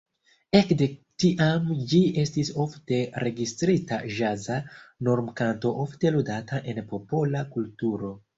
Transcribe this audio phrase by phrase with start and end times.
[0.59, 0.85] Ekde
[1.23, 4.57] tiam ĝi estis ofte registrita ĵaza
[5.09, 8.13] normkanto ofte ludata en popola kulturo.